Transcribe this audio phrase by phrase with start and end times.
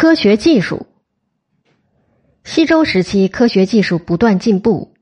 [0.00, 0.86] 科学技术。
[2.42, 4.94] 西周时期，科学技术不断进步，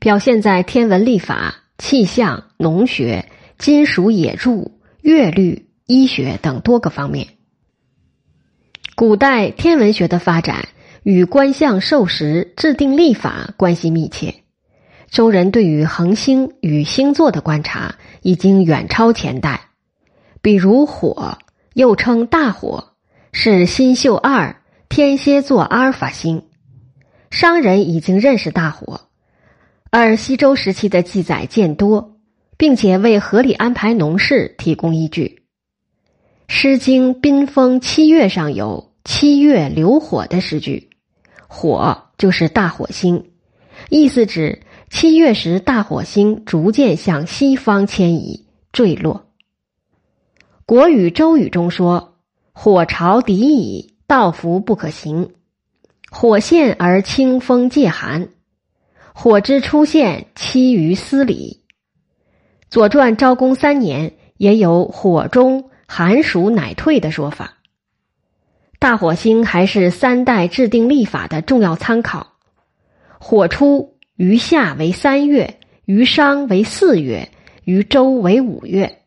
[0.00, 7.28] 表现在天文历法、气象、农学、金属冶铸、乐律、医学等多个方面。
[8.96, 10.68] 古代天文学的发展
[11.04, 14.34] 与观象授时、制定历法关系密切。
[15.12, 19.68] 周人对于恒星与星座的观察已经远超前代，
[20.42, 21.38] 比如火，
[21.74, 22.89] 又称大火。
[23.32, 26.42] 是星宿二天蝎座阿尔法星，
[27.30, 29.02] 商人已经认识大火，
[29.90, 32.18] 而西周时期的记载渐多，
[32.56, 35.44] 并且为合理安排农事提供依据。
[36.52, 40.90] 《诗经·宾风·七月》上有“七月流火”的诗句，
[41.46, 43.30] 火就是大火星，
[43.90, 49.26] 意思指七月时大火星逐渐向西方迁移坠落。
[50.66, 52.09] 《国语·周语》中说。
[52.62, 55.30] 火朝敌矣，道服不可行。
[56.10, 58.28] 火现而清风介寒，
[59.14, 61.62] 火之出现，期于斯里。
[62.68, 67.54] 《左传》昭公三年也有“火中寒暑乃退”的说法。
[68.78, 72.34] 大火星还是三代制定历法的重要参考。
[73.18, 77.30] 火出于夏为三月，于商为四月，
[77.64, 78.99] 于周为五月。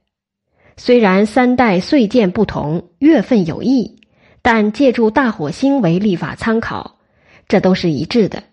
[0.76, 4.00] 虽然三代岁建不同，月份有异，
[4.42, 6.98] 但借助大火星为历法参考，
[7.48, 8.44] 这都是一致的。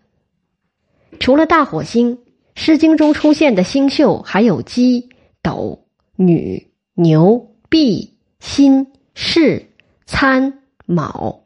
[1.19, 2.17] 除了大火星，
[2.55, 5.09] 《诗经》中出现的星宿还有鸡、
[5.43, 9.69] 斗、女、牛、毕、辛、巳、
[10.07, 11.45] 参、卯。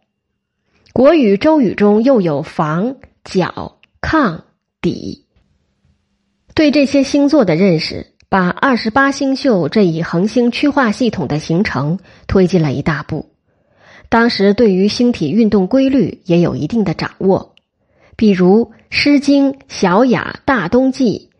[0.92, 4.41] 《国语·周语》中又有房、角、亢、
[4.80, 5.25] 底。
[6.55, 8.13] 对这些星座的认识。
[8.34, 13.30] 把二十八星宿这一恒星区划系统的形成推进了一大步。
[14.08, 17.55] 当时对于星体运动规律也有一定的掌握，
[18.16, 21.30] 比如《诗经·小雅·大东纪》：“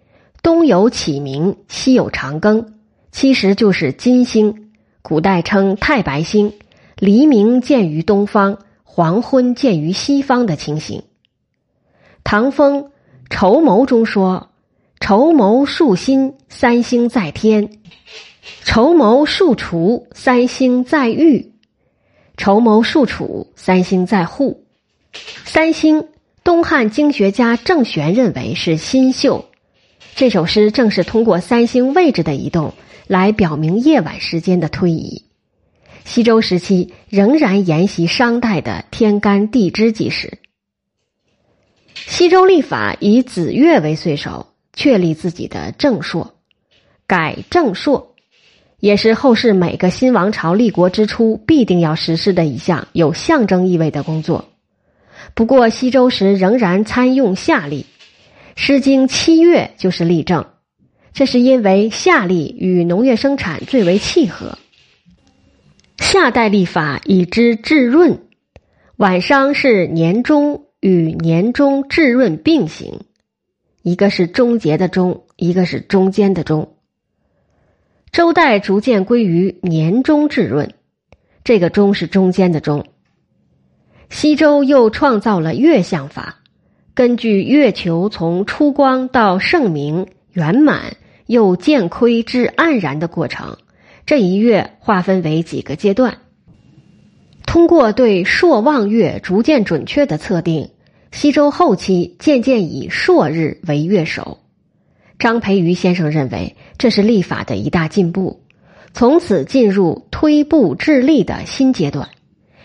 [0.41, 2.65] 东有启明，西有长庚。”
[3.11, 4.71] 其实就是金星，
[5.03, 6.53] 古代称太白星，
[6.97, 11.03] 黎明见于东方，黄昏见于西方的情形。
[12.23, 12.85] 唐风
[13.31, 14.51] 《筹谋》中说。
[15.07, 17.69] 筹谋数心，三星在天；
[18.65, 21.51] 筹谋数除，三星在玉；
[22.39, 24.65] 筹谋数处，三星在户。
[25.45, 26.09] 三星，
[26.43, 29.45] 东汉经学家郑玄认为是新秀。
[30.15, 32.73] 这首诗正是通过三星位置的移动
[33.07, 35.27] 来表明夜晚时间的推移。
[36.07, 40.39] 西周时期仍然沿袭商代的天干地支计时。
[41.95, 44.54] 西周历法以子月为岁首。
[44.75, 46.35] 确立自己的正朔，
[47.07, 48.15] 改正朔，
[48.81, 54.51] 也是后世每个新王朝立国之初必定要实施的一项有象征意味的工作。
[55.35, 57.83] 不过，西周时仍然参用夏历，
[58.57, 60.47] 《诗经》七月就是历正，
[61.13, 64.59] 这是因为夏历与农业生产最为契合。
[65.99, 68.19] 夏代历法以之至闰，
[68.97, 73.01] 晚商是年中与年中至闰并行。
[73.85, 76.73] 一个是终结的终，一个是中间的中。
[78.13, 80.71] 周代逐渐归于年中至闰，
[81.45, 82.87] 这个中是中间的中。
[84.09, 86.37] 西周又创造了月相法，
[86.95, 90.97] 根据月球从出光到盛明圆满
[91.27, 93.59] 又渐亏至黯然的过程，
[94.07, 96.21] 这一月划分为几个阶段。
[97.45, 100.71] 通过对朔望月逐渐准确的测定。
[101.15, 104.41] 西周后期渐渐以朔日为月首，
[105.17, 108.43] 张培瑜先生认为这是历法的一大进步，
[108.95, 112.09] 从此进入推步治历的新阶段，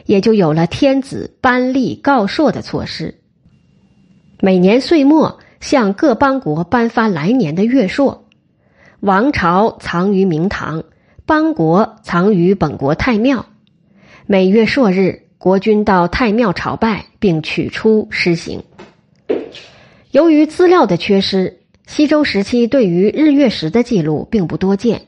[0.08, 3.20] 也就有了天子颁历告朔的措施。
[4.42, 8.26] 每年岁末向各邦国颁发来年的月朔，
[9.00, 10.86] 王朝藏于明堂，
[11.28, 13.46] 邦国藏于本国太庙，
[14.26, 15.28] 每月朔日。
[15.38, 18.64] 国君到太庙朝拜，并取出施行。
[20.12, 25.04] 由于资料的缺失，西周时期对于日月食的记录并不多见，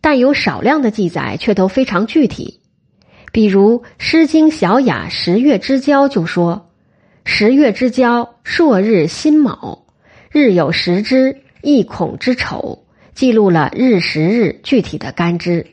[0.00, 2.60] 但有少量的记载却都非常具体。
[3.32, 6.70] 比如《诗经·小雅·十月之交》就说
[7.26, 9.84] ：“十月之交，朔日辛卯，
[10.30, 12.84] 日有食之，亦恐之丑。”
[13.14, 15.66] 记录了日食日具体的干支。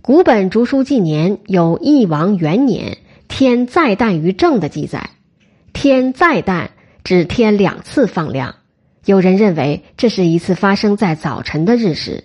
[0.00, 2.98] 古本《竹书纪年》有义王元年。
[3.36, 5.10] 天再旦于正的记载，
[5.72, 6.68] 天再旦
[7.02, 8.54] 指天两次放亮。
[9.06, 12.22] 有人认为这是一次发生在早晨的日食，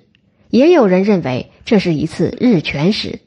[0.52, 3.22] 也有人认为这是一次日全食。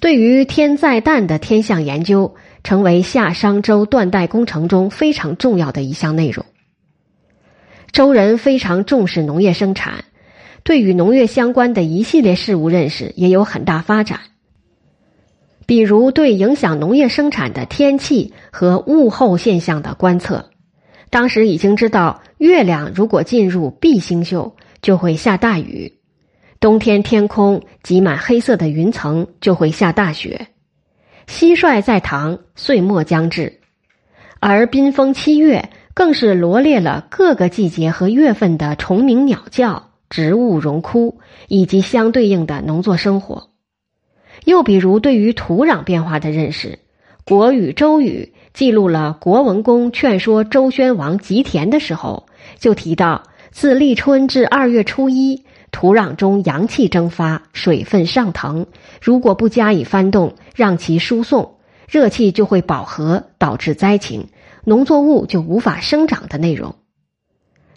[0.00, 2.34] 对于天再旦的天象研究，
[2.64, 6.44] 成为夏商周断代工程中非常重要的一项内容。
[7.92, 10.06] 周人非常重视农业生产，
[10.64, 14.18] 对与农业相关的一系列事物认识也有很大发展。
[15.70, 20.50] 比如对影响农业生产的天气和物候现象的观测，
[21.10, 25.92] 当时已经知道，月亮如果进入 B 星宿，就会下大雨；
[26.58, 30.48] 冬天天空挤满黑色的云层，就会下大雪。
[31.28, 33.60] 蟋蟀在堂，岁末将至，
[34.40, 35.70] 而宾风七月。
[35.94, 43.49] 更是罗列了各个季节和月份的虫鸣鸟叫、植物荣枯以及相对应的农作生活。
[44.44, 46.68] 又比如，对于土壤变化的认识，
[47.24, 52.26] 《国语·周语》记录了国文公劝说周宣王吉田的时候，
[52.58, 58.66] 就提到：自立春至二月初一，土壤中阳气蒸发，水分上腾，
[59.00, 61.56] 如果不加以翻动，让其输送，
[61.88, 64.26] 热气就会饱和，导致灾情。
[64.64, 66.74] 农作物就无法生长的内容。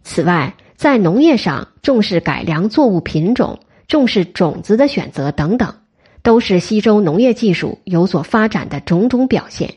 [0.03, 5.73] 此外，在农业上重视改良作物品种、重视种子的选择等等，
[6.23, 9.75] 都是西周农业技术有所发展的种种表现。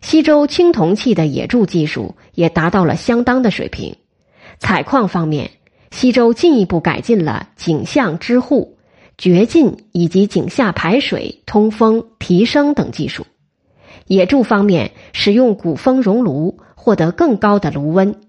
[0.00, 3.96] 西周青铜器的冶铸技术也达到了相当的水平。
[4.58, 5.50] 采矿方面，
[5.90, 8.76] 西周进一步改进了井巷支护、
[9.16, 13.26] 掘进以及井下排水、通风、提升等技术。
[14.08, 18.20] 冶铸方面，使用鼓风熔炉，获得更高的炉温，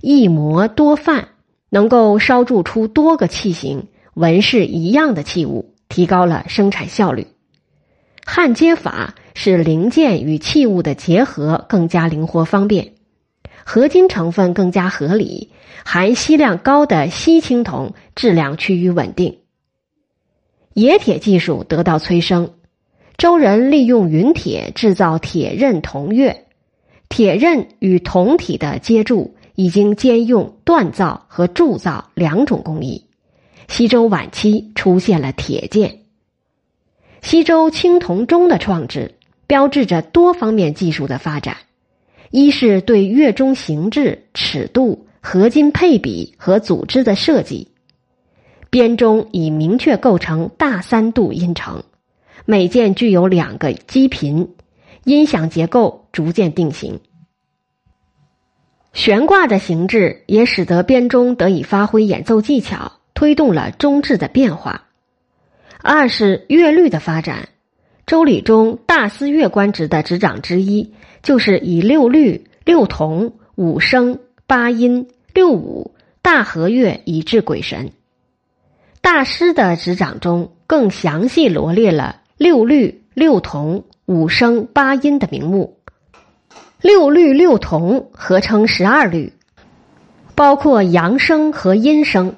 [0.00, 1.30] 一模多范，
[1.68, 7.26] 能够烧铸出多个器型、纹饰一样的器物，提高了生产效率。
[8.24, 12.92] 焊接法使零件与器物的结合更加灵活方便，
[13.64, 15.50] 合金成分更加合理，
[15.84, 19.38] 含锡量高的锡青铜质量趋于稳定。
[20.74, 22.50] 冶铁技术得到催生。
[23.16, 26.36] 周人利用陨铁制造铁刃铜钺，
[27.08, 33.07] 铁刃与铜体的接铸已经兼用锻造和铸造两种工艺。
[33.68, 36.00] 西周晚期出现了铁剑。
[37.20, 39.14] 西周青铜钟的创制，
[39.46, 41.58] 标志着多方面技术的发展：
[42.30, 47.68] 一是对钺钟形制、尺度、合金配比和组织的设计，
[48.70, 51.84] 编钟已明确构成大三度音程。
[52.46, 54.54] 每件具有两个基频，
[55.04, 56.98] 音响结构逐渐定型。
[58.94, 64.84] 悬挂的形制也使得编钟得以发挥演奏技巧，推动了中制的变化。
[65.82, 67.48] 二是乐律的发展，
[68.06, 77.90] 周礼中大司乐官职的职掌之一，就是以六律、六同、五声、八音、六五、大和乐以治鬼神。
[79.00, 82.20] 大师的职掌中更详细罗列了。
[82.36, 85.76] 六律六同五声八音的名目，
[86.80, 89.32] 六律六同合称十二律，
[90.36, 92.36] 包括阳声和阴声。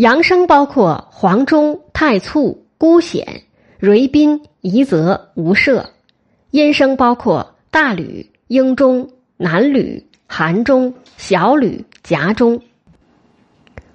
[0.00, 3.42] 阳声包括黄钟、太簇、孤显、
[3.80, 5.84] 蕤宾、夷则、无赦；
[6.52, 12.62] 阴声包括大吕、英钟、南吕、韩钟、小吕、夹钟。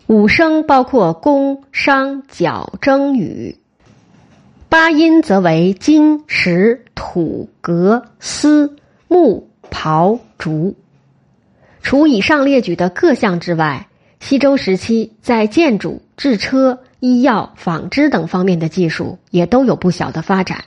[0.06, 3.58] 五声包括宫、商、角、征、羽。
[4.69, 8.75] 八音则为金、石、土、革、丝、
[9.08, 10.75] 木、刨、竹。
[11.82, 13.88] 除以上列举的各项之外，
[14.27, 20.65] 西周时期在建筑、制车、医药、纺织等方面的技术也都有不小的发展。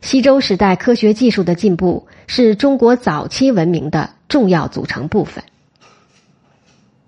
[0.00, 5.44] 西周时代科学技术的进步是中国早期文明的重要组成部分。